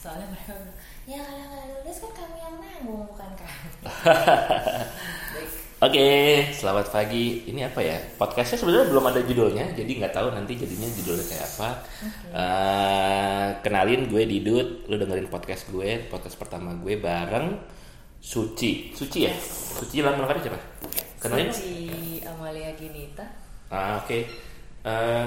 [0.00, 3.68] soalnya mereka bilang ya kalau nggak lulus kan kamu yang nanggung bukan kami
[5.36, 5.50] Baik.
[5.80, 7.48] Oke, selamat pagi.
[7.48, 7.96] Ini apa ya?
[8.20, 11.68] Podcastnya sebenarnya belum ada judulnya, jadi nggak tahu nanti jadinya judulnya kayak apa.
[12.36, 17.56] Eh, kenalin gue Didut, lu dengerin podcast gue, podcast pertama gue bareng
[18.20, 18.92] Suci.
[18.92, 19.32] Suci ya?
[19.80, 20.60] Suci lama lengkapnya siapa?
[21.16, 21.48] Kenalin?
[21.48, 23.24] Suci Amalia Ginita
[23.72, 24.28] Ah, oke.
[24.84, 25.26] Eh,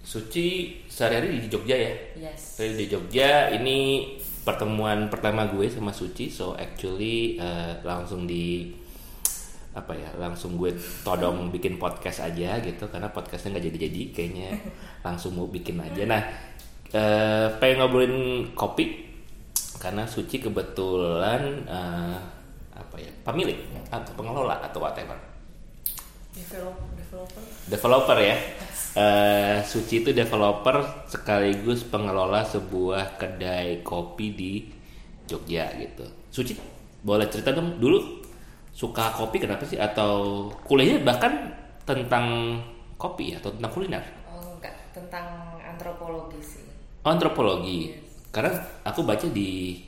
[0.00, 1.92] Suci sehari-hari di Jogja ya?
[2.16, 3.52] yes Saya di Jogja.
[3.52, 3.78] Ini
[4.42, 8.72] pertemuan pertama gue sama Suci, so actually eh, langsung di
[9.70, 10.74] apa ya langsung gue
[11.06, 14.50] todong bikin podcast aja gitu karena podcastnya nggak jadi-jadi kayaknya
[15.06, 16.22] langsung mau bikin aja nah
[16.90, 18.16] eh, pengen ngobrolin
[18.58, 19.06] kopi
[19.78, 22.18] karena Suci kebetulan eh,
[22.74, 23.62] apa ya pemilik
[23.94, 25.29] atau pengelola atau whatever
[26.40, 27.42] develop developer.
[27.68, 28.36] Developer ya?
[28.90, 34.52] Eh, Suci itu developer sekaligus pengelola sebuah kedai kopi di
[35.28, 36.02] Jogja gitu.
[36.32, 36.58] Suci
[37.00, 38.24] boleh cerita dong dulu
[38.74, 39.78] suka kopi kenapa sih?
[39.78, 41.54] Atau kuliahnya bahkan
[41.86, 42.58] tentang
[42.98, 44.04] kopi ya atau tentang kuliner?
[44.26, 46.64] Oh enggak tentang antropologi sih.
[47.06, 47.94] Oh, antropologi
[48.34, 48.52] karena
[48.82, 49.78] aku baca di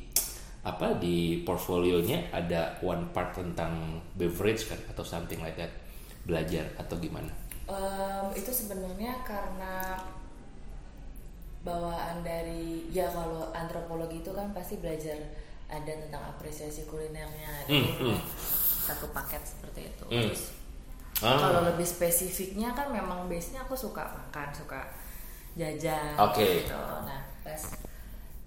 [0.63, 5.82] apa di portfolionya ada one part tentang beverage kan atau something like that
[6.25, 7.31] belajar atau gimana
[7.63, 9.95] Em, itu sebenarnya karena
[11.63, 15.15] bawaan dari ya kalau antropologi itu kan pasti belajar
[15.71, 18.19] ada tentang apresiasi kulinernya jadi hmm.
[18.83, 20.27] satu paket seperti itu Hmm.
[20.27, 20.45] terus
[21.23, 21.39] Ah.
[21.39, 24.91] kalau lebih spesifiknya kan memang base nya aku suka makan suka
[25.55, 26.67] jajan Oke.
[26.67, 27.63] gitu nah pas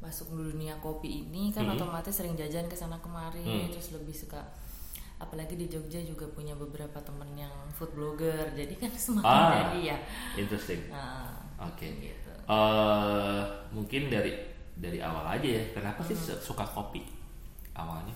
[0.04, 1.80] masuk dunia kopi ini kan Hmm.
[1.80, 3.72] otomatis sering jajan ke sana kemari Hmm.
[3.72, 4.44] terus lebih suka
[5.26, 9.52] apalagi di Jogja juga punya beberapa temen yang food blogger jadi kan semakin Ah.
[9.68, 9.98] jadi ya
[10.38, 11.88] interesting Nah, Oke.
[12.00, 12.32] gitu.
[12.46, 14.36] Eh, mungkin dari
[14.76, 15.64] dari awal aja ya.
[15.72, 17.00] Kenapa sih su- suka kopi
[17.74, 18.12] awalnya?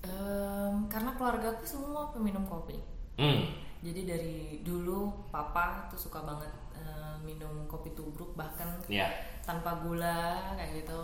[0.00, 2.78] Em, karena keluarga aku semua peminum kopi
[3.14, 3.50] Hmm.
[3.78, 9.10] jadi dari dulu papa tuh suka banget eh, minum kopi tubruk bahkan Ya.
[9.42, 11.02] tanpa gula kayak gitu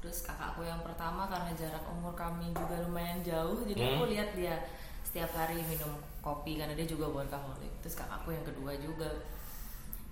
[0.00, 4.10] terus kakakku yang pertama karena jarak umur kami juga lumayan jauh jadi aku Hmm.
[4.10, 4.54] lihat dia
[5.00, 9.08] setiap hari minum kopi karena dia juga workaholic terus kakakku yang kedua juga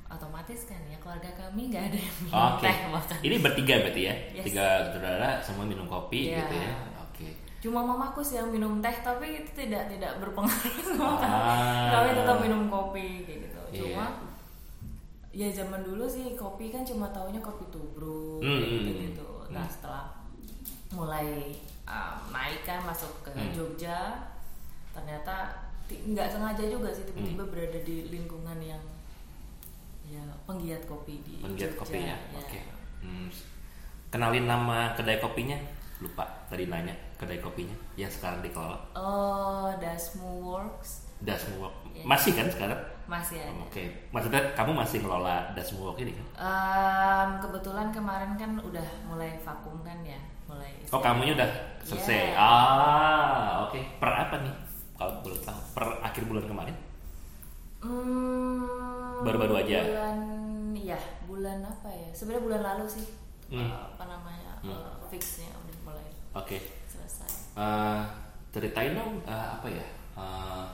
[0.06, 2.64] otomatis kan ya keluarga kami nggak ada yang minum Oke.
[2.64, 4.14] teh bahkan Ini bertiga berarti ya?
[4.32, 4.44] Yes.
[4.46, 6.40] Tiga saudara semua minum kopi Iya.
[6.42, 6.72] gitu ya?
[6.98, 7.28] Oke.
[7.58, 11.90] cuma mamaku sih yang minum teh tapi itu tidak tidak berpengaruh sama kami Ah.
[11.92, 13.80] kami tetap minum kopi kayak gitu Iya.
[13.82, 14.04] cuma
[15.30, 19.72] ya zaman dulu sih kopi kan cuma taunya kopi tubruk Hmm, gitu gitu nah hmm.
[19.72, 20.04] setelah
[20.90, 21.52] mulai
[21.84, 23.52] um, naik kan masuk ke Hmm.
[23.52, 24.24] Jogja
[24.90, 27.52] ternyata nggak sengaja juga sih tiba-tiba Hmm.
[27.52, 28.80] berada di lingkungan yang
[30.04, 32.16] ya penggiat kopi di Penggiat Jogja kopinya.
[32.16, 32.38] ya.
[32.38, 32.60] Oke.
[33.00, 33.28] Hmm.
[34.08, 35.56] Kenalin nama kedai kopinya?
[35.98, 38.78] Lupa tadi nanya kedai kopinya yang sekarang dikelola.
[38.94, 41.74] oh Dasmu Works Dasmu Walk.
[41.90, 42.06] Iya.
[42.06, 42.78] Masih kan sekarang?
[43.08, 43.88] Masih ada Oke.
[44.12, 46.26] Maksudnya kamu masih ngelola Walk ini kan?
[46.36, 50.70] Em, kebetulan kemarin kan udah mulai vakum kan ya, mulai.
[50.92, 52.32] Oh, kamunya udah selesai.
[52.32, 52.36] Iya.
[52.36, 53.80] Ah, oke.
[53.96, 54.54] Per apa nih?
[54.94, 56.76] Kalau boleh tahu, per akhir bulan kemarin?
[57.78, 59.78] Hmm, Baru-baru aja?
[59.86, 60.18] Bulan,
[60.74, 62.08] ya bulan apa ya?
[62.12, 63.06] Sebenarnya bulan lalu sih.
[63.48, 63.64] Hmm.
[63.64, 64.76] eh, apa namanya Hmm.
[64.76, 66.60] eh, fixnya udah mulai Oke.
[66.84, 67.56] selesai.
[67.56, 68.00] Eh,
[68.52, 69.86] ceritain dong eh, apa ya
[70.20, 70.64] eh,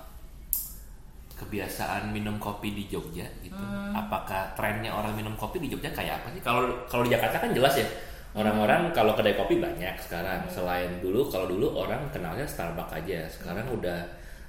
[1.35, 3.59] kebiasaan minum kopi di Jogja gitu.
[3.59, 3.91] Hmm.
[3.91, 6.43] Apakah trennya orang minum kopi di Jogja kayak apa sih?
[6.43, 7.87] Kalau kalau di Jakarta kan jelas ya.
[7.87, 8.43] Hmm.
[8.43, 10.47] Orang-orang kalau kedai kopi banyak sekarang.
[10.51, 13.27] Selain dulu, kalau dulu orang kenalnya Starbucks aja.
[13.31, 13.79] Sekarang Hmm.
[13.79, 14.01] udah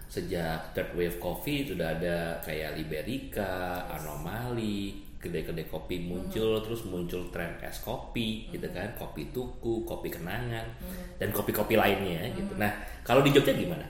[0.05, 7.57] sejak third wave coffee sudah ada kayak Liberica, Anomali, kedai-kedai kopi muncul, terus muncul tren
[7.65, 10.69] es kopi gitu kan, kopi tuku, kopi kenangan,
[11.17, 12.53] dan kopi-kopi lainnya gitu.
[12.61, 12.69] Nah,
[13.01, 13.89] kalau di Jogja gimana?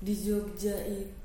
[0.00, 1.21] Di Jogja itu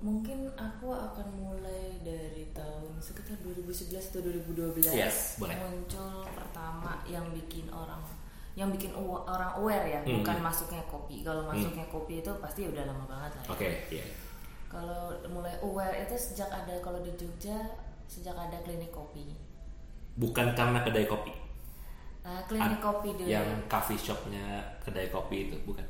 [0.00, 5.56] mungkin aku akan mulai dari tahun sekitar 2011 atau 2012 Yes, boleh.
[5.56, 8.00] muncul pertama yang bikin orang
[8.52, 10.20] yang bikin orang aware ya, Hmm.
[10.20, 11.22] bukan masuknya kopi.
[11.22, 13.44] Kalau masuknya kopi itu pasti udah lama banget lah.
[13.46, 13.50] ya.
[13.52, 14.04] Oke, iya.
[14.66, 17.56] Kalau mulai aware itu sejak ada kalau di Jogja
[18.06, 19.32] sejak ada klinik kopi.
[20.12, 21.32] Bukan karena kedai kopi,
[22.20, 23.24] Uh, klinik Ad- kopi dulu.
[23.26, 25.86] yang coffee shopnya kedai kopi itu bukan?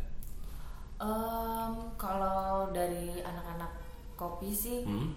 [1.00, 3.72] Em, kalau dari anak-anak
[4.14, 5.16] kopi sih Hmm?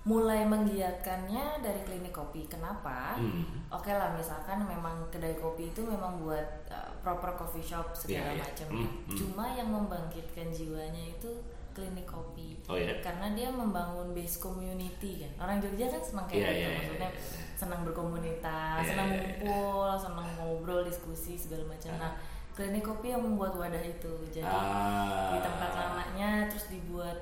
[0.00, 2.48] mulai menggiatkannya dari klinik kopi.
[2.48, 3.20] Kenapa?
[3.20, 3.68] Hmm.
[3.68, 6.40] Oke lah, misalkan memang kedai kopi itu memang buat
[6.72, 8.40] uh, proper coffee shop segala iya.
[8.40, 8.88] macamnya.
[8.88, 9.16] Hmm, hmm.
[9.20, 11.28] Cuma yang membangkitkan jiwanya itu
[11.76, 12.56] klinik kopi.
[12.64, 12.96] Oh ya.
[13.04, 15.32] Karena dia membangun base community kan.
[15.46, 16.56] Orang Jogja kan senang kayak Iya, gitu.
[16.56, 17.20] iya, iya, Maksudnya iya.
[17.60, 19.20] senang berkomunitas, Iya, senang iya, iya.
[19.20, 21.92] ngumpul, senang ngobrol, diskusi segala macam.
[22.00, 22.12] Nah,
[22.60, 24.12] klinik kopi yang membuat wadah itu.
[24.28, 25.32] Jadi Ah.
[25.32, 27.16] di tempat lamanya terus dibuat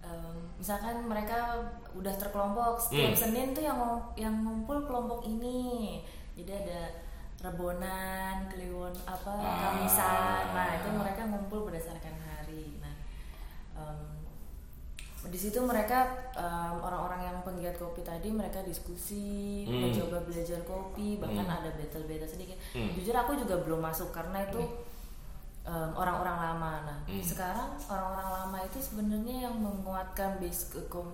[0.00, 1.60] em, misalkan mereka
[1.92, 3.20] udah terkelompok setiap Hmm.
[3.20, 3.76] Senin tuh yang
[4.16, 6.00] yang ngumpul kelompok ini.
[6.32, 6.80] Jadi ada
[7.40, 9.56] rebonan, kliwon apa, Ah.
[9.70, 10.44] kamisan.
[10.50, 12.80] Nah, itu mereka ngumpul berdasarkan hari.
[12.80, 12.96] Nah,
[13.76, 14.09] em,
[15.28, 19.84] di situ mereka em, orang-orang yang penggiat kopi tadi mereka diskusi, Hmm.
[19.92, 21.56] mencoba belajar kopi, bahkan Hmm.
[21.60, 22.56] ada battle-battle sedikit.
[22.72, 22.88] Hmm.
[22.96, 24.64] Jujur aku juga belum masuk karena itu
[25.60, 26.72] em, orang-orang lama.
[26.88, 27.20] Nah, Hmm.
[27.20, 30.72] sekarang orang-orang lama itu sebenarnya yang menguatkan base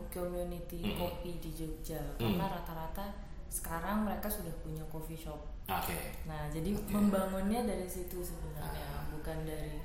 [0.09, 0.97] community Hmm.
[1.03, 2.31] kopi di Jogja Hmm.
[2.39, 3.11] karena rata-rata
[3.51, 5.41] sekarang mereka sudah punya coffee shop.
[5.67, 5.99] Oke.
[6.31, 6.95] Nah, jadi Oke.
[6.95, 9.03] membangunnya dari situ sebenarnya, Ah.
[9.11, 9.83] bukan dari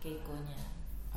[0.00, 0.56] keikonya.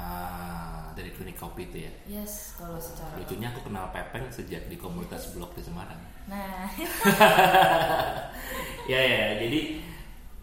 [0.01, 1.91] Ah, dari klinik kopi itu ya.
[2.09, 6.01] Yes, kalau secara Lucunya aku kenal Pepeng sejak di komunitas blog di Semarang.
[6.25, 6.65] Nah,
[8.91, 9.77] ya ya, jadi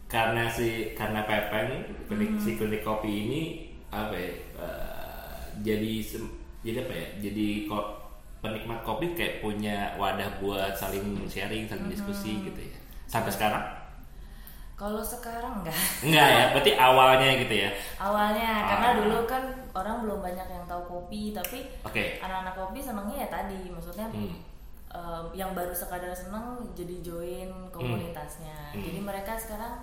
[0.08, 2.40] karena si karena Pepeng klinik Hmm.
[2.40, 3.42] si klinik kopi ini
[3.90, 4.32] apa ya?
[4.62, 5.92] eh, jadi
[6.62, 7.08] jadi apa ya?
[7.28, 7.86] Jadi kok
[8.38, 12.78] penikmat kopi kayak punya wadah buat saling sharing, saling diskusi gitu ya.
[13.10, 13.64] Sampai sekarang?
[14.78, 15.74] Kalau sekarang enggak.
[16.00, 17.70] Enggak ya, berarti awalnya gitu ya.
[17.98, 18.96] Awalnya karena Ah.
[18.96, 19.42] dulu kan
[19.72, 22.16] orang belum banyak yang tahu kopi, tapi Oke.
[22.16, 24.38] anak-anak kopi senangnya ya tadi, maksudnya Hmm.
[24.88, 28.72] em, yang baru sekadar seneng jadi join komunitasnya.
[28.72, 28.80] Hmm.
[28.80, 29.82] Jadi mereka sekarang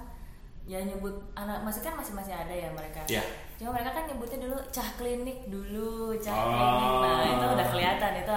[0.66, 3.04] ya nyebut anak masih kan masih masih ada ya mereka.
[3.06, 3.22] Ya.
[3.54, 6.50] Cuma mereka kan nyebutnya dulu cah klinik dulu, cah Oh.
[6.50, 6.92] klinik.
[7.04, 8.36] Nah, itu udah kelihatan itu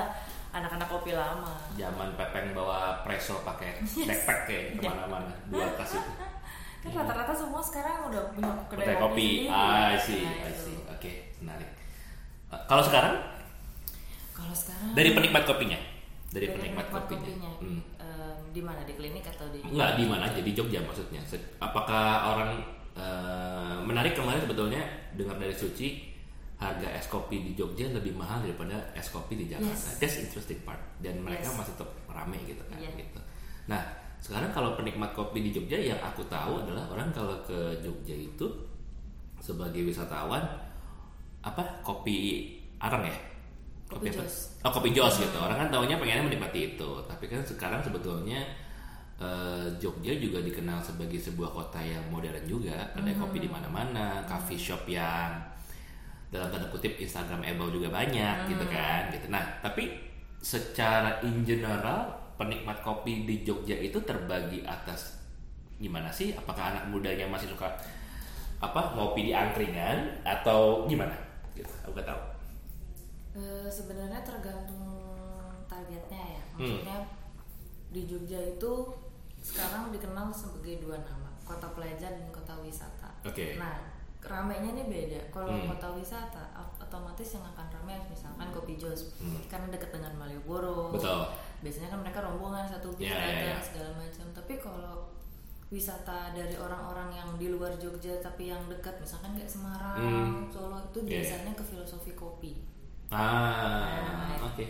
[0.51, 1.57] anak-anak kopi lama.
[1.73, 6.11] Zaman Pepeng bawa preso pakai backpack kayak ke mana-mana dua tas itu.
[6.79, 9.29] Kan rata-rata semua sekarang udah punya kedai Kedai kopi.
[9.43, 9.51] sendiri.
[9.51, 10.63] Ah, Nah, I itu.
[10.63, 10.77] see.
[10.89, 11.69] Oke, menarik.
[12.49, 13.15] Uh, kalau sekarang
[14.31, 15.79] Kalau sekarang dari penikmat kopinya,
[16.29, 17.51] dari, dari penikmat, kopinya.
[17.59, 17.83] Hmm.
[17.99, 21.21] em, di mana di klinik atau di Enggak di mana aja di Jogja maksudnya.
[21.59, 22.51] Apakah orang
[22.95, 24.81] uh, menarik kemarin sebetulnya
[25.13, 26.07] dengar dari Suci
[26.57, 29.75] harga es kopi di Jogja lebih mahal daripada es kopi di Jakarta.
[29.75, 29.99] Yes.
[29.99, 30.81] That's interesting part.
[30.99, 31.59] Dan mereka Yes.
[31.59, 32.91] masih tetap rame gitu kan Iya.
[32.95, 33.21] gitu.
[33.67, 33.83] Nah,
[34.19, 38.47] sekarang kalau penikmat kopi di Jogja yang aku tahu adalah orang kalau ke Jogja itu
[39.39, 40.43] sebagai wisatawan
[41.43, 42.51] apa kopi
[42.83, 43.19] arang ya?
[43.89, 44.21] Kopi apa?
[44.21, 44.59] jos.
[44.67, 45.39] Oh, kopi jos gitu.
[45.39, 46.91] Orang kan taunya pengennya menikmati itu.
[47.07, 48.43] Tapi kan sekarang sebetulnya
[49.23, 52.91] eh, Jogja juga dikenal sebagai sebuah kota yang modern juga.
[52.93, 55.41] Ada kopi di mana-mana, coffee shop yang
[56.29, 59.33] dalam tanda kutip Instagramable juga banyak gitu kan gitu.
[59.33, 59.97] Nah, tapi
[60.39, 65.19] secara in general penikmat kopi di Jogja itu terbagi atas
[65.77, 66.33] gimana sih?
[66.33, 67.67] Apakah anak mudanya masih suka
[68.59, 71.15] apa ngopi di angkringan atau gimana?
[71.53, 71.71] Gitu.
[71.83, 72.21] Aku gak tahu.
[73.35, 74.87] Eh, sebenarnya tergantung
[75.69, 76.65] targetnya ya Hmm.
[76.65, 76.99] maksudnya
[77.89, 78.73] di Jogja itu
[79.39, 83.55] sekarang dikenal sebagai dua nama kota pelajar dan kota wisata Oke.
[83.55, 83.79] nah
[84.19, 85.71] ramenya ini beda kalau Hmm.
[85.71, 89.39] kota wisata ot- otomatis yang akan ramai misalkan kopi jos Hmm.
[89.47, 91.31] karena dekat dengan Malioboro Betul.
[91.59, 93.59] Biasanya kan mereka rombongan satu bis ya, datang ya.
[93.59, 95.11] segala macam tapi kalau
[95.69, 100.49] wisata dari orang-orang yang di luar Jogja tapi yang dekat misalkan kayak Semarang, Hmm.
[100.49, 101.13] Solo itu Ya, ya.
[101.21, 102.53] biasanya ke filosofi kopi
[103.09, 104.65] Ah, Nah, oke.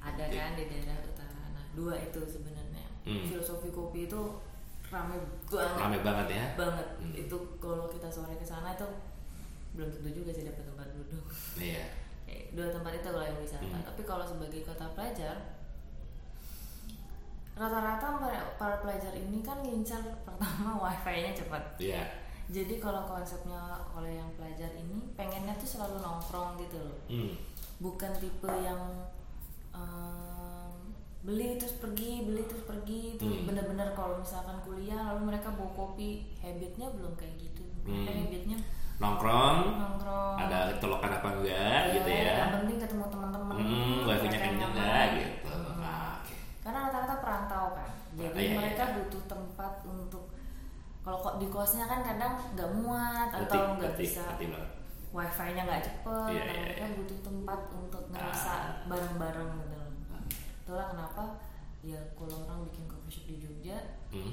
[0.00, 0.34] ada Oke.
[0.34, 3.22] kan di daerah utara nah dua itu sebenarnya Hmm.
[3.24, 4.20] filosofi kopi itu
[4.84, 5.14] rame
[5.44, 6.44] banget Rame banget ya.
[6.54, 7.14] banget Hmm.
[7.16, 8.86] itu kalau kita sore ke sana itu
[9.72, 11.24] belum tentu juga sih dapat tempat duduk
[11.56, 11.86] Iya.
[12.26, 13.82] Kayak dua tempat itu kalau yang wisata Hmm.
[13.84, 15.36] tapi kalau sebagai kota pelajar
[17.62, 22.02] rata-rata para- para pelajar ini kan ngincar pertama wifi-nya cepat Iya.
[22.48, 27.32] jadi kalau konsepnya kalau yang pelajar ini pengennya tuh selalu nongkrong gitu loh Hmm.
[27.78, 28.82] bukan tipe yang
[29.72, 30.72] em,
[31.22, 33.46] beli terus pergi beli terus pergi itu Hmm.
[33.46, 38.04] bener-bener kalau misalkan kuliah lalu mereka bawa kopi habitnya belum kayak gitu Hmm.
[38.04, 38.58] habitnya
[38.94, 42.34] Nongkrong, nongkrong ada ketolokan apa enggak gitu ya.
[42.38, 45.50] yang penting ketemu teman-teman Hmm, wifi-nya kenceng enggak gitu.
[45.50, 45.80] Hmm.
[45.80, 46.34] Nah, oke.
[46.60, 48.94] karena rata-rata perantau kan jadi Iya, iya, mereka iya.
[49.00, 50.24] butuh tempat untuk
[51.00, 54.20] kalau kok di kosnya kan kadang nggak muat atau nggak bisa
[55.08, 56.94] wifi-nya nggak cepet Iya, iya, mereka iya.
[56.94, 58.64] butuh tempat untuk ngerasa Ah.
[58.86, 59.90] bareng-bareng gitu loh
[60.62, 61.22] itulah kenapa
[61.82, 64.32] ya kalau orang bikin coffee shop di Jogja Hmm.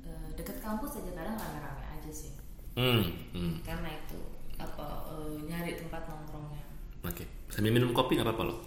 [0.00, 2.32] eh, deket kampus aja kadang rame-rame aja sih
[2.72, 3.04] Hmm.
[3.30, 3.60] hmm.
[3.60, 4.16] karena itu
[4.56, 6.64] apa eh, nyari tempat nongkrongnya
[7.00, 7.24] Oke.
[7.48, 8.60] Sambil minum kopi nggak apa-apa loh.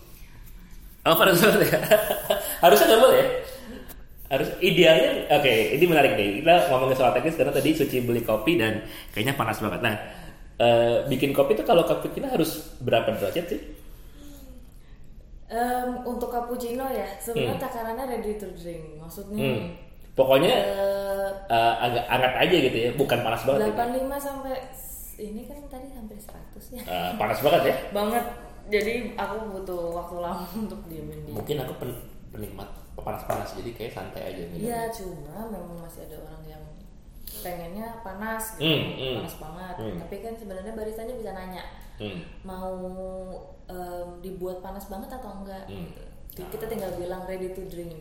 [1.03, 1.79] Oh, pada saat ya.
[2.63, 3.27] Harusnya nggak boleh ya?
[4.31, 6.41] Harus idealnya, oke, ini menarik nih.
[6.41, 8.81] Kita ngomongin soal teknis karena tadi Suci beli kopi dan
[9.13, 9.83] kayaknya panas banget.
[9.83, 9.95] Nah,
[10.57, 13.61] eh, bikin kopi itu kalau cappuccino harus berapa derajat sih?
[15.53, 18.97] Em, untuk cappuccino ya, sebenarnya takarannya ready to drink.
[18.97, 19.63] Maksudnya Hmm.
[20.13, 23.69] Pokoknya eh, eh, agak hangat aja gitu ya, bukan panas banget.
[23.69, 23.77] gitu.
[23.77, 24.55] 85 sampai
[25.15, 26.81] ini kan tadi hampir 100 ya.
[26.81, 27.75] Eh, panas banget ya.
[27.97, 28.25] Banget.
[28.63, 31.33] Jadi aku butuh waktu lama untuk diemin dia.
[31.35, 34.69] Mungkin aku pen- penikmat panas-panas jadi kayak santai aja minum.
[34.69, 36.63] Iya, cuma memang masih ada orang yang
[37.33, 39.19] pengennya panas gitu, hmm.
[39.19, 39.75] panas banget.
[39.81, 39.97] Hmm.
[40.05, 42.25] Tapi kan sebenarnya baristanya bisa nanya Hmm.
[42.41, 42.73] mau
[43.63, 45.65] em, dibuat panas banget atau enggak.
[45.69, 45.85] Hmm.
[45.85, 46.01] gitu.
[46.33, 47.93] Jadi Kita tinggal bilang ready to drink.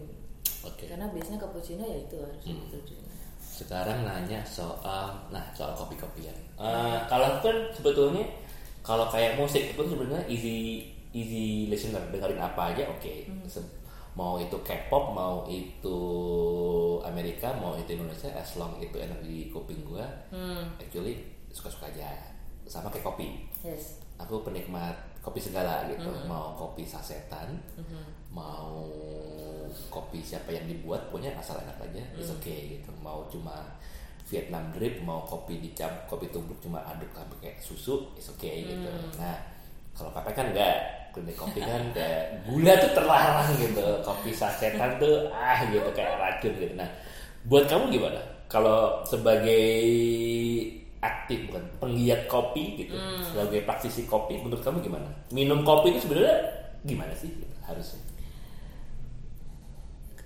[0.65, 0.89] Oke.
[0.89, 3.02] Karena biasanya cappuccino ya itu harus ready to drink.
[3.63, 6.35] Sekarang nanya soal nah soal kopi-kopian.
[6.57, 8.27] Eh, kalau aku kan sebetulnya
[8.81, 13.15] kalau kayak musik itu sebenarnya easy easy listener dengerin apa aja oke.
[13.47, 13.81] Se-
[14.13, 15.99] Mau itu K-pop, mau itu
[17.01, 20.69] Amerika, mau itu Indonesia, as long itu enak di kuping gua, Hmm.
[20.77, 21.17] actually
[21.49, 22.13] suka-suka aja.
[22.65, 23.41] Sama kayak kopi.
[23.65, 24.05] Yes.
[24.21, 24.93] Aku penikmat
[25.23, 26.11] kopi segala gitu.
[26.27, 28.03] Mau kopi sasetan, Mhm.
[28.29, 28.83] mau
[29.89, 32.91] kopi siapa yang dibuat pokoknya asal enak aja it's okay gitu.
[32.99, 33.79] Mau cuma
[34.27, 38.89] Vietnam drip mau kopi dicamp kopi tubruk cuma aduk kayak susu it's okay gitu.
[39.17, 39.37] Nah
[39.93, 40.77] kalau kafe kan enggak
[41.13, 46.53] kedai kopi kan kayak gula tuh terlarang gitu kopi sasetan tuh ah gitu kayak racun
[46.57, 46.75] gitu.
[46.75, 46.89] Nah
[47.45, 48.21] buat kamu gimana?
[48.49, 49.71] Kalau sebagai
[51.03, 52.95] aktif bukan penggiat kopi gitu.
[53.21, 55.11] Sebagai praktisi kopi menurut kamu gimana?
[55.35, 56.39] Minum kopi itu sebenarnya
[56.87, 57.99] gimana sih gitu, harusnya?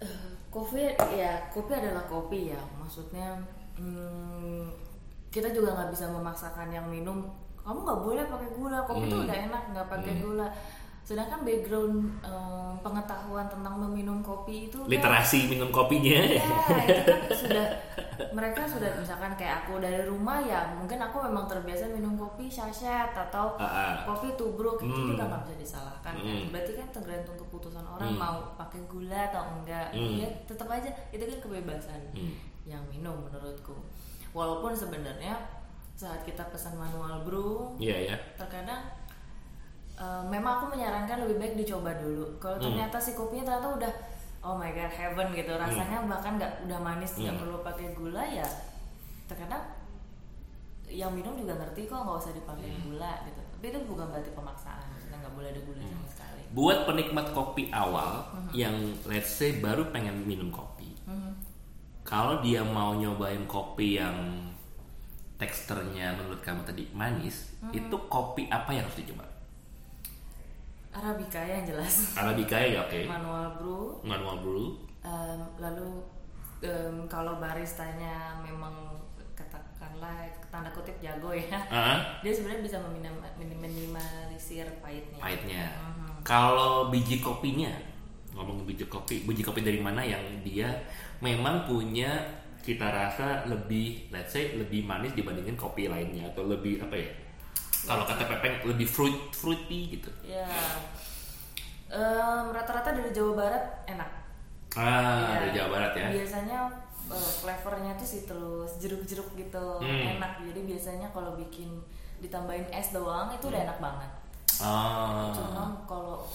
[0.04, 0.12] Eh,
[0.52, 2.60] kopi ya kopi adalah kopi ya.
[2.76, 3.40] Maksudnya
[3.80, 4.68] hmm,
[5.32, 7.24] kita juga nggak bisa memaksakan yang minum.
[7.64, 8.78] Kamu nggak boleh pakai gula.
[8.84, 9.24] Kopi itu Hmm.
[9.26, 10.48] udah enak nggak pakai gula
[11.06, 16.42] sedangkan background em, pengetahuan tentang meminum kopi itu kan- literasi minum kopinya ya
[16.82, 17.66] itu kan sudah
[18.32, 23.14] mereka sudah misalkan kayak aku dari rumah ya mungkin aku memang terbiasa minum kopi sachet
[23.14, 23.94] atau Ah, ah.
[24.04, 25.14] kopi tubruk itu Hmm.
[25.14, 26.50] juga nggak bisa disalahkan kan Hmm.
[26.50, 28.18] berarti kan tergantung keputusan orang Hmm.
[28.18, 30.18] mau pakai gula atau enggak Hmm.
[30.18, 32.34] ya tetap aja itu kan kebebasan Hmm.
[32.64, 33.78] yang minum menurutku
[34.32, 35.38] walaupun sebenarnya
[35.94, 38.16] saat kita pesan manual brew Iya ya.
[38.36, 38.84] terkadang
[39.96, 42.64] eh, memang aku menyarankan lebih baik dicoba dulu kalau Hmm.
[42.68, 43.92] ternyata si kopinya ternyata udah
[44.40, 47.42] oh my god heaven gitu rasanya bahkan nggak udah manis nggak Hmm.
[47.42, 48.46] perlu pakai gula ya
[49.26, 49.64] terkadang
[50.86, 52.82] yang minum juga ngerti kok nggak usah dipakai Hmm.
[52.86, 55.92] gula gitu tapi itu bukan berarti pemaksaan maksudnya nggak boleh ada gula Hmm.
[55.92, 58.22] sama sekali Buat penikmat kopi awal
[58.52, 60.94] yang let's say baru pengen minum kopi.
[61.02, 61.34] Mhm.
[62.00, 64.14] Kalau dia mau nyobain kopi yang
[65.36, 69.26] teksturnya menurut kamu tadi manis, itu kopi apa yang harus dicoba?
[70.96, 73.00] Arabica yang jelas Arabica ya oke.
[73.04, 74.66] manual brew Manual brew.
[75.00, 75.88] Em, lalu
[76.60, 78.72] em, kalau baristanya memang
[79.32, 85.64] katakanlah tanda kutip jago ya Ah, dia sebenarnya bisa meminim, minim- minimalisir pahitnya pahitnya.
[85.76, 86.24] Mhm.
[86.24, 87.70] Kalau biji kopinya,
[88.32, 90.72] ngomong biji kopi, biji kopi dari mana yang dia
[91.20, 92.08] memang punya
[92.58, 97.10] cita rasa lebih, let's say lebih manis dibandingin kopi lainnya atau lebih apa ya?
[97.86, 100.10] Kalau kata Pepeng lebih fruit fruity gitu.
[100.22, 100.44] ya
[101.86, 104.10] Em, rata-rata dari Jawa Barat enak
[104.74, 105.38] Ah, Ya.
[105.38, 106.06] dari Jawa Barat ya.
[106.12, 106.58] biasanya
[107.06, 110.18] eh, flavornya tuh citrus jeruk-jeruk gitu Hmm.
[110.18, 111.70] enak jadi biasanya kalau bikin
[112.18, 113.52] ditambahin es doang itu Hmm.
[113.54, 114.10] udah enak banget
[114.58, 115.30] Ah.
[115.30, 116.26] cuma kalau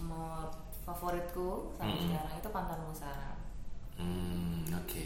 [0.00, 0.46] mau
[0.80, 2.06] favoritku sampai Hmm.
[2.06, 3.30] sekarang itu Pantan Musara
[3.92, 5.04] Hmm, oke.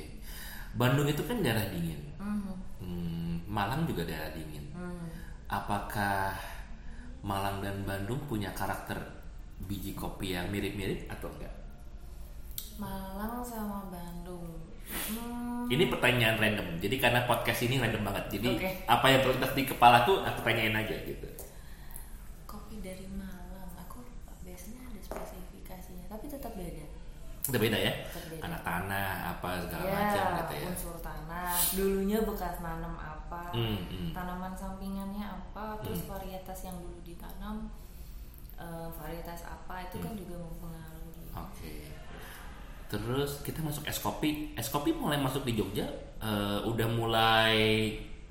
[0.73, 1.99] Bandung itu kan daerah dingin.
[2.15, 2.55] Mhm.
[2.79, 4.71] Hmm, Malang juga daerah dingin.
[4.71, 5.11] Hmm.
[5.55, 6.35] Apakah
[7.23, 8.99] Malang dan Bandung punya karakter
[9.65, 11.55] biji kopi yang mirip-mirip atau enggak?
[12.75, 14.51] Malang sama Bandung
[14.85, 16.77] Hmm, Ini pertanyaan random.
[16.77, 18.37] Jadi karena podcast ini random banget.
[18.37, 18.71] Jadi Oke.
[18.85, 21.25] apa yang terlintas di kepala tuh aku tanyain aja gitu.
[22.45, 24.05] kopi dari Malang aku
[24.45, 26.87] biasanya ada spesifikasinya tapi tetap beda
[27.45, 27.93] Udah beda ya?
[28.41, 30.67] Anak tanah apa segala ya macam gitu ya.
[30.67, 34.11] unsur tanah dulunya bekas nanam apa Hmm, hmm.
[34.11, 37.69] tanaman sampingannya apa terus varietas yang dulu ditanam
[38.55, 40.05] eh, varietas apa itu Hmm.
[40.05, 41.75] kan juga mempengaruhi Oke.
[42.87, 44.31] Terus kita masuk es kopi.
[44.55, 45.85] Es kopi mulai masuk di Jogja
[46.19, 47.57] eh, udah mulai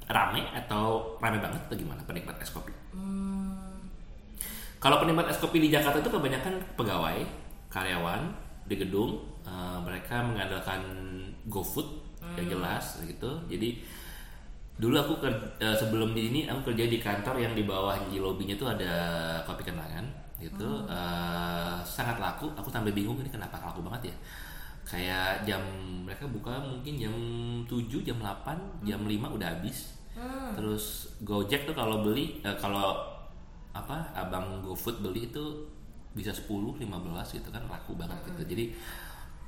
[0.03, 2.71] rame atau rame banget atau gimana penikmat es kopi?
[2.91, 3.75] Hmm,
[4.77, 7.23] Kalau penikmat es kopi di Jakarta itu kebanyakan pegawai,
[7.67, 8.21] karyawan
[8.63, 9.11] di gedung,
[9.43, 10.81] eh, mereka mengandalkan
[11.45, 11.89] GoFood
[12.35, 13.29] yang jelas gitu.
[13.47, 13.83] Jadi
[14.73, 18.17] dulu aku ker- eh, sebelum di ini aku kerja di kantor yang di bawah di
[18.17, 18.93] lobbynya tuh ada
[19.43, 20.05] kopi kenangan
[20.39, 20.69] gitu.
[20.89, 22.49] Eh, sangat laku.
[22.55, 24.15] Aku sampai bingung ini kenapa laku banget ya.
[24.83, 25.63] Kayak jam
[26.03, 27.15] mereka buka mungkin jam
[27.63, 29.95] 7, jam 8, jam 5 udah habis.
[30.13, 32.99] hmm, Terus Gojek tuh kalau beli eh, kalau
[33.73, 35.45] apa abang GoFood beli itu
[36.13, 38.45] bisa 10 15 gitu kan laku banget gitu.
[38.45, 38.65] Jadi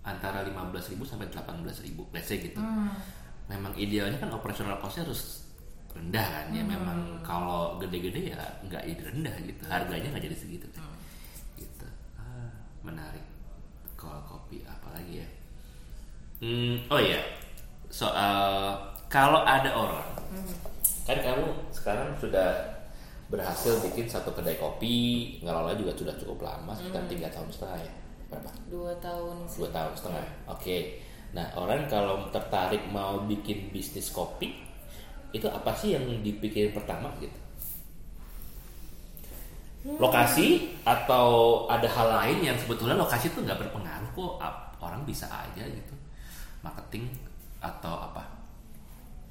[0.01, 2.58] antara 15.000 sampai 18.000 let's say gitu.
[2.58, 2.89] Hmm.
[3.46, 5.47] Memang idealnya kan operasional costnya harus
[5.98, 6.62] rendah kan ya.
[6.62, 8.39] Memang kalau gede-gede ya
[8.70, 9.62] nggak jadi rendah gitu.
[9.66, 10.86] Harganya nggak jadi segitu kan.
[11.58, 11.88] Gitu.
[12.16, 12.54] Ah,
[12.86, 13.25] menarik.
[13.98, 15.27] Kalau kopi apalagi ya?
[16.46, 17.20] Hmm, oh iya.
[17.89, 18.77] Soal
[19.10, 20.18] kalau ada orang
[21.08, 22.51] kan kamu sekarang sudah
[23.32, 27.94] berhasil bikin satu kedai kopi ngelola juga sudah cukup lama sekitar tiga tahun setengah ya
[28.27, 30.78] berapa Dua tahun dua tahun setengah oke
[31.32, 34.66] nah orang kalau tertarik mau bikin bisnis kopi
[35.36, 37.36] itu apa sih yang dipikirin pertama gitu
[39.88, 44.34] lokasi atau ada hal lain yang sebetulnya lokasi itu nggak berpengaruh kok
[44.84, 45.96] orang bisa aja gitu
[46.62, 47.08] marketing
[47.63, 48.24] atau apa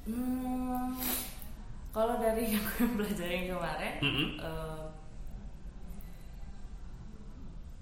[0.07, 0.95] Hmm,
[1.91, 4.27] kalau dari yang gue pelajarin kemarin, Mm-mm.
[4.39, 4.83] eh,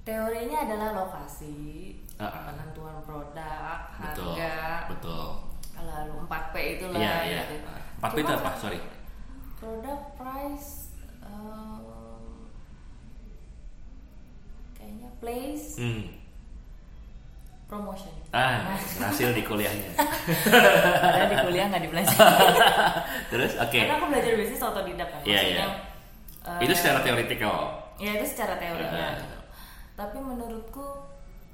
[0.01, 2.43] teorinya adalah lokasi, Ah, ah.
[2.49, 5.27] penentuan produk, betul harga, betul
[5.77, 6.97] lalu 4P itu lah.
[6.97, 7.41] Iya, iya.
[7.45, 7.69] gitu.
[8.05, 8.51] 4P itu apa?
[8.61, 8.79] Sorry.
[9.57, 10.93] Produk, price,
[11.25, 11.81] em,
[14.77, 16.03] kayaknya place, hmm.
[17.65, 18.13] promotion.
[18.35, 22.19] ah berhasil di kuliahnya Padahal di kuliah nggak dipelajari.
[23.31, 25.21] terus oke Karena aku belajar bisnis autodidak kan.
[25.23, 25.65] Iya, iya.
[26.45, 28.91] eh, itu secara teoritikal Ya itu secara teorinya.
[28.91, 29.15] Ah.
[29.23, 29.37] gitu.
[29.95, 30.83] Tapi menurutku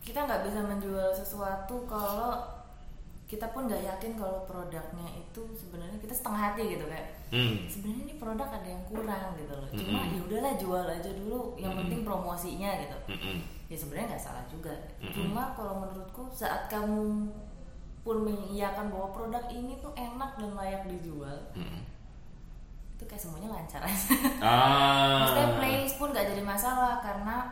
[0.02, 2.42] kita nggak bisa menjual sesuatu kalau
[3.32, 7.64] kita pun nggak yakin kalau produknya itu sebenarnya kita setengah hati gitu kayak hmm.
[7.64, 9.70] sebenarnya ini produk ada yang kurang gitu loh.
[9.72, 10.12] Cuma Mm-mm.
[10.12, 11.56] ya udahlah jual aja dulu.
[11.56, 11.82] Yang Mm-mm.
[11.88, 12.98] penting promosinya gitu.
[13.08, 13.38] Mm-mm.
[13.72, 14.76] Ya sebenarnya nggak salah juga.
[15.00, 15.16] Mm-mm.
[15.16, 17.32] Cuma kalau menurutku saat kamu
[18.02, 21.82] pun mengiyakan bahwa produk ini tuh enak dan layak dijual, Mm-mm.
[22.92, 24.12] itu kayak semuanya lancar aja.
[24.44, 27.48] ah Maksudnya place pun gak jadi masalah karena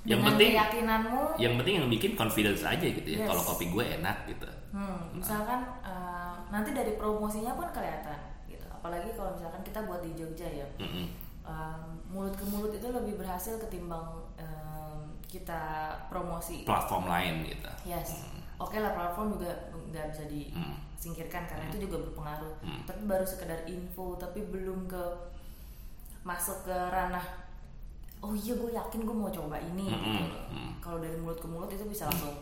[0.00, 3.28] Yang penting- keyakinanmu, yang penting yang bikin confidence aja gitu ya Yes.
[3.28, 8.66] kalau kopi gue enak gitu hmm, misalkan eh, nanti dari promosinya pun kelihatan gitu.
[8.70, 11.06] Apalagi kalau misalkan kita buat di Jogja ya, Mm-mm.
[11.46, 11.78] eh,
[12.10, 14.06] mulut ke mulut itu lebih berhasil ketimbang
[14.38, 14.98] eh,
[15.30, 16.66] kita promosi.
[16.66, 18.26] platform lain gitu Yes,
[18.58, 19.50] oke lah platform juga
[19.90, 22.54] nggak bisa disingkirkan karena itu juga berpengaruh.
[22.62, 22.82] Hmm.
[22.82, 25.02] Tapi baru sekedar info, tapi belum ke
[26.26, 27.22] masuk ke ranah.
[28.20, 29.86] Oh iya, gue yakin gue mau coba ini.
[29.88, 30.44] Hmm, gitu hmm, loh.
[30.50, 30.70] hmm.
[30.82, 32.36] Kalau dari mulut ke mulut itu bisa langsung.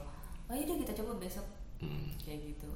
[0.49, 1.45] Oh iya deh kita coba besok
[1.79, 2.11] Hmm.
[2.19, 2.71] kayak gitu.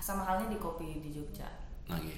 [0.00, 1.46] Sama halnya di kopi di Jogja.
[1.86, 2.16] Oke.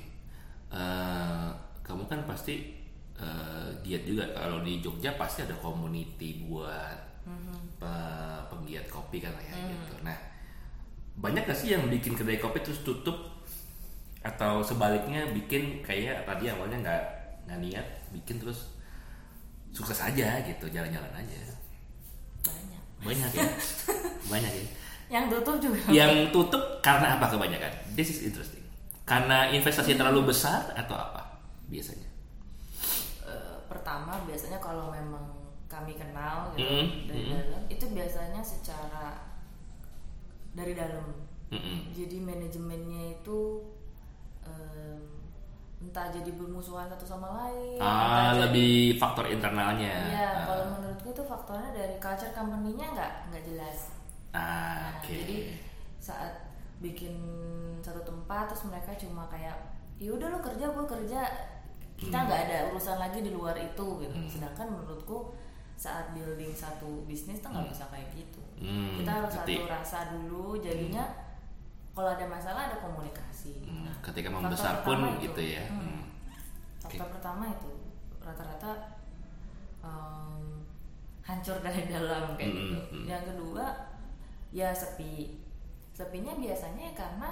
[0.73, 1.49] Eh,
[1.83, 2.79] kamu kan pasti
[3.15, 6.97] eh, giat juga kalau di Jogja pasti ada community buat
[7.77, 9.95] pe- penggiat kopi kan ya gitu.
[10.01, 10.17] Nah,
[11.15, 13.15] banyak gak sih yang bikin kedai kopi terus tutup
[14.23, 17.03] atau sebaliknya bikin kayak tadi awalnya nggak
[17.43, 18.71] nggak niat bikin terus
[19.75, 21.39] sukses aja gitu jalan-jalan aja
[22.47, 22.83] Banyak.
[23.03, 23.49] banyak ya
[24.31, 24.67] banyak ya
[25.13, 25.79] Yang tutup juga.
[25.93, 27.69] yang tutup karena apa kebanyakan?
[27.93, 28.65] This is interesting.
[29.05, 31.37] Karena investasi terlalu besar atau apa
[31.69, 32.09] biasanya?
[33.23, 35.21] Eh, pertama biasanya kalau memang
[35.67, 37.37] kami kenal gitu Mm-mm, dari mm-mm.
[37.39, 39.25] dalam itu biasanya secara
[40.51, 41.17] dari dalam
[41.49, 41.93] Mm-mm.
[41.93, 43.39] jadi manajemennya itu
[44.43, 45.01] em,
[45.81, 49.93] entah jadi bermusuhan satu sama lain Ah, jadi- lebih faktor internalnya.
[50.07, 50.45] Iya, Ah.
[50.47, 53.79] kalau menurutku itu faktornya dari culture company-nya nggak nggak jelas.
[54.33, 54.41] Ah,
[54.89, 55.13] Nah, oke.
[55.15, 55.37] Jadi
[55.99, 56.33] saat
[56.79, 57.15] bikin
[57.79, 59.55] satu tempat terus mereka cuma kayak,
[59.97, 61.21] ya udah lo kerja, gue kerja,
[61.95, 62.27] kita Hmm.
[62.27, 64.17] nggak ada urusan lagi di luar itu gitu.
[64.27, 65.37] Sedangkan menurutku
[65.75, 68.43] saat building satu bisnis tuh nggak bisa kayak gitu.
[68.59, 69.55] Hmm, kita harus ngerti.
[69.55, 71.05] satu rasa dulu, jadinya
[71.93, 73.63] kalau ada masalah ada komunikasi.
[73.63, 75.29] Hmm, Nah, ketika membesar pun itu.
[75.29, 75.65] gitu ya.
[75.69, 75.79] Hmm.
[75.79, 76.03] Hmm.
[76.81, 77.71] Faktor pertama itu
[78.19, 78.73] rata-rata
[79.81, 80.63] em,
[81.21, 82.79] hancur dari dalam kayak Mm, gitu.
[82.93, 83.05] mm.
[83.07, 83.65] Yang kedua
[84.53, 85.41] ya sepi.
[85.91, 87.29] Sepinya biasanya ya karena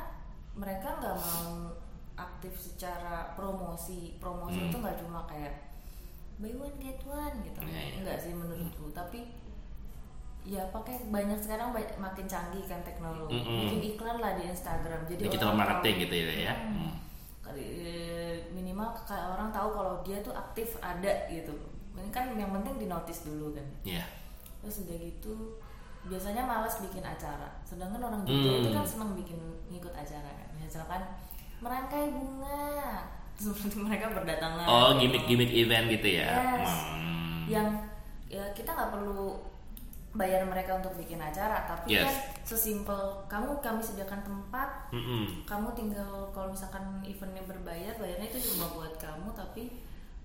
[0.52, 1.70] mereka nggak mau
[2.14, 4.16] aktif secara promosi.
[4.16, 4.66] Promosi Mm.
[4.66, 5.54] itu nggak cuma kayak
[6.37, 7.61] buy one get one gitu.
[7.62, 7.94] Iya, iya.
[7.98, 9.28] Enggak sih menurutku, tapi
[10.40, 13.37] ya pakai banyak sekarang ba- makin canggih kan teknologi.
[13.38, 13.61] Mm-mm.
[13.62, 15.04] Bikin iklan lah di Instagram.
[15.04, 16.02] Jadi Digital orang marketing tahu.
[16.02, 16.33] gitu ya.
[16.42, 16.54] ya.
[16.56, 16.76] Hmm.
[16.80, 16.94] Hmm.
[17.50, 21.50] Eh, minimal kayak orang tahu kalau dia tuh aktif ada gitu
[21.92, 24.06] ini kan yang penting di notice dulu kan Iya.
[24.62, 25.59] terus udah gitu
[26.02, 28.60] biasanya malas bikin acara sedangkan orang Jogja Hmm.
[28.62, 31.02] itu kan senang bikin ngikut acara kan misalkan
[31.58, 33.04] merangkai bunga
[33.40, 36.28] seperti mereka berdatangan Oh, gimmick-gimmick event gitu ya.
[36.56, 36.72] Yes.
[36.88, 37.40] Hmm.
[37.46, 37.68] yang
[38.26, 39.40] ya kita nggak perlu
[40.10, 42.04] bayar mereka untuk bikin acara tapi Yes.
[42.04, 45.44] kan sesimpel kamu kami sediakan tempat Mm-mm.
[45.44, 49.78] kamu tinggal kalau misalkan eventnya berbayar bayarnya itu cuma buat kamu tapi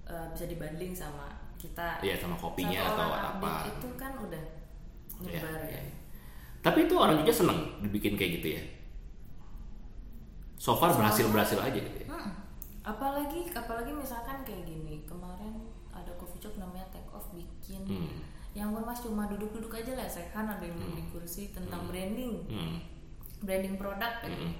[0.03, 3.69] uh, bisa dibanding sama kita Iya, sama kopinya atau apa.
[3.69, 4.41] itu kan udah
[5.21, 5.79] Iya, iya.
[5.79, 5.81] ya
[6.59, 8.61] Tapi itu orang juga seneng dibikin kayak gitu ya.
[10.55, 12.09] So far berhasil berhasil aja gitu ya.
[12.09, 12.31] Hmm.
[12.81, 15.57] apalagi apalagi misalkan kayak gini kemarin
[15.89, 18.21] ada coffee shop namanya take off bikin Hmm.
[18.53, 22.45] yang pun mas cuma duduk-duduk aja lah sekan ada yang duduk di kursi tentang branding
[22.45, 22.77] Hmm.
[23.41, 24.37] branding produk gitu.
[24.37, 24.53] Hmm.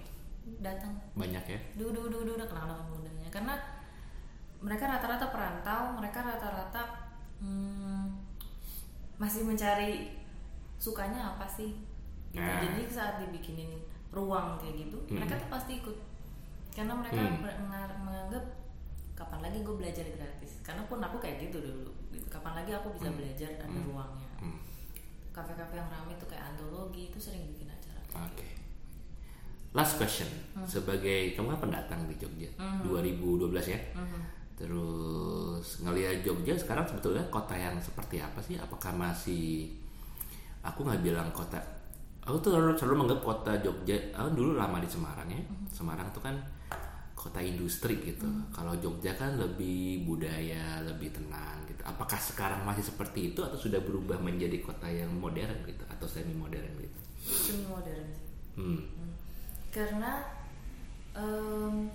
[0.58, 1.60] datang Banyak ya.
[1.74, 3.54] duduk duduk duduk kenal dengan mudanya karena
[4.58, 6.82] mereka rata-rata perantau mereka rata-rata
[7.38, 8.10] hmm,
[9.18, 10.18] masih mencari
[10.78, 11.72] sukanya apa sih
[12.30, 12.40] gitu.
[12.40, 12.60] Nah.
[12.62, 13.72] jadi saat dibikinin
[14.10, 15.20] ruang kayak gitu Hmm.
[15.20, 15.98] mereka tuh pasti ikut
[16.72, 17.40] karena mereka Hmm.
[18.02, 18.44] menganggap
[19.14, 22.28] kapan lagi gue belajar gratis karena pun aku kayak gitu dulu gitu.
[22.28, 24.60] kapan lagi aku bisa belajar ada ruangnya Hmm.
[25.32, 28.48] kafe-kafe yang ramai tuh kayak antologi itu sering bikin acara Oke.
[29.72, 30.28] Last question.
[30.64, 32.48] Sebagai kamu kan pendatang di Jogja
[32.82, 33.80] 2012 ya.
[34.56, 38.56] Terus ngelihat Jogja sekarang sebetulnya kota yang seperti apa sih?
[38.56, 39.76] Apakah masih
[40.66, 41.62] aku nggak bilang kota
[42.26, 45.42] aku tuh selalu, selalu menganggap kota Jogja aku dulu lama di Semarang ya.
[45.70, 46.34] Semarang tuh kan
[47.14, 48.26] kota industri gitu.
[48.50, 51.86] Kalau Jogja kan lebih budaya lebih tenang gitu.
[51.86, 56.34] Apakah sekarang masih seperti itu atau sudah berubah menjadi kota yang modern gitu atau semi
[56.34, 57.00] modern gitu?
[57.22, 58.26] Semi modern sih
[58.56, 58.82] hmm.
[59.70, 60.24] karena
[61.16, 61.92] em,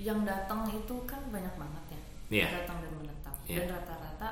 [0.00, 2.00] yang datang itu kan banyak banget ya.
[2.32, 2.48] Iya.
[2.64, 3.34] datang dan menetap.
[3.44, 3.56] Iya.
[3.60, 4.28] dan rata-rata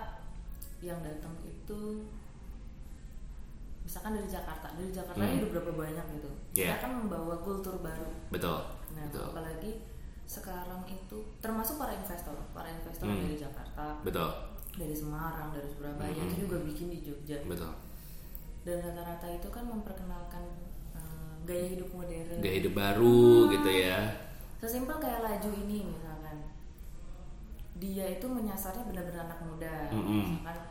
[0.80, 1.59] yang datang itu
[3.80, 5.30] misalkan dari Jakarta dari Jakarta Hmm.
[5.30, 6.30] ini udah berapa banyak gitu.
[6.54, 8.06] Dia kan membawa kultur baru.
[8.28, 9.22] Betul nah betul.
[9.24, 9.72] apalagi
[10.26, 13.18] sekarang itu termasuk para investor para investor Hmm.
[13.20, 14.30] dari Jakarta betul.
[14.72, 16.26] dari Semarang dari Surabaya Hmm.
[16.26, 17.70] itu juga bikin di Jogja betul.
[18.61, 20.44] Dan rata-rata itu kan memperkenalkan
[20.92, 22.38] eh, gaya hidup modern.
[22.38, 23.98] Gaya hidup baru gitu ya.
[24.59, 26.37] Sesimpel kayak laju ini misalkan.
[27.74, 29.88] Dia itu menyasarnya benar-benar anak muda.
[29.88, 30.37] Mm-mm.
[30.37, 30.69] misalkan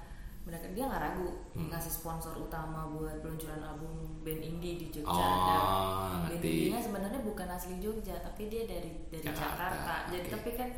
[0.49, 5.45] mereka dia nggak ragu ngasih sponsor utama buat peluncuran album band indie di Jogja Oh,
[5.45, 5.61] dan
[6.27, 10.69] band indie sebenarnya bukan asli Jogja tapi dia dari dari Jakarta, Jakarta, jadi tapi kan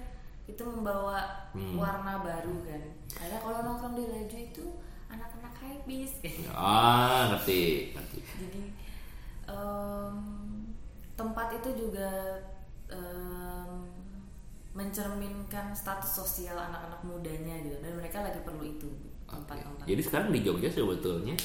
[0.44, 1.76] itu membawa Hmm.
[1.76, 2.82] warna baru kan.
[3.08, 4.66] Kayak kalau nongkrong di laju itu
[5.08, 8.20] anak-anak hypebeast ah ngerti ngerti.
[8.40, 8.64] Jadi
[9.46, 10.16] em,
[11.14, 12.10] tempat itu juga
[12.88, 13.72] em,
[14.72, 17.76] mencerminkan status sosial anak-anak mudanya gitu.
[17.80, 18.88] Dan mereka lagi perlu itu
[19.32, 19.48] Oke.
[19.48, 21.36] tempat-tempat Jadi sekarang di Jogja sebetulnya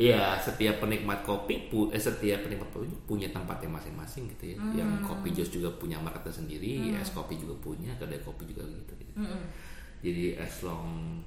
[0.00, 4.58] ya setiap penikmat kopi pu- eh, setiap penikmat kopi punya tempatnya masing-masing gitu ya.
[4.74, 8.96] Yang kopi jos juga punya marketnya sendiri, es kopi juga punya, kedai kopi juga gitu.
[8.96, 9.12] gitu.
[9.20, 9.42] Mm-mm.
[10.00, 11.20] Jadi as long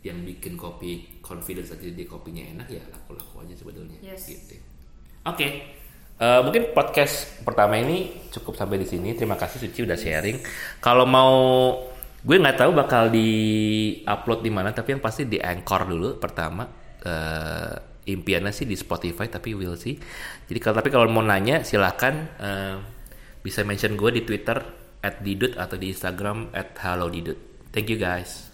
[0.00, 4.26] yang bikin kopi confidence aja di kopinya enak ya laku-laku aja sebetulnya Yes.
[4.26, 4.56] gitu.
[5.22, 5.78] Oke.
[6.16, 9.12] Eh, mungkin podcast pertama ini cukup sampai di sini.
[9.12, 10.40] Terima kasih Suci udah sharing.
[10.78, 11.34] Kalau mau
[12.22, 13.28] gue nggak tahu bakal di
[14.06, 16.62] upload di mana, tapi yang pasti di Anchor dulu pertama.
[17.02, 19.98] Eh, impiannya sih di Spotify, tapi will see.
[20.46, 22.76] Jadi kalau tapi kalau mau nanya silahkan eh,
[23.42, 24.58] bisa mention gue di Twitter
[25.02, 27.38] @didut atau di Instagram @hallodidut.
[27.74, 28.51] Thank you guys.